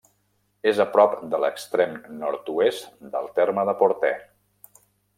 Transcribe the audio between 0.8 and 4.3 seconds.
a prop de l'extrem nord-oest del terme de Portè.